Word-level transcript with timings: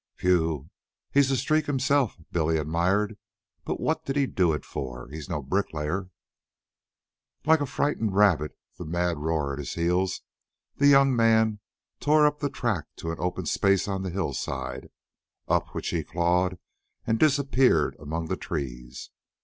"Phew! 0.15 0.67
He's 1.11 1.29
a 1.29 1.37
streak 1.37 1.67
himself," 1.67 2.17
Billy 2.31 2.57
admired. 2.57 3.19
"But 3.65 3.79
what 3.79 4.03
did 4.03 4.15
he 4.15 4.25
do 4.25 4.51
it 4.51 4.65
for? 4.65 5.07
He's 5.09 5.29
no 5.29 5.43
bricklayer." 5.43 6.09
Like 7.45 7.61
a 7.61 7.67
frightened 7.67 8.15
rabbit, 8.15 8.57
the 8.79 8.85
mad 8.85 9.19
roar 9.19 9.53
at 9.53 9.59
his 9.59 9.75
heels, 9.75 10.23
the 10.75 10.87
young 10.87 11.15
man 11.15 11.59
tore 11.99 12.25
up 12.25 12.39
the 12.39 12.49
track 12.49 12.85
to 12.95 13.11
an 13.11 13.17
open 13.19 13.45
space 13.45 13.87
on 13.87 14.01
the 14.01 14.09
hillside, 14.09 14.89
up 15.47 15.67
which 15.75 15.89
he 15.89 16.03
clawed 16.03 16.57
and 17.05 17.19
disappeared 17.19 17.95
among 17.99 18.25
the 18.25 18.37
trees. 18.37 19.11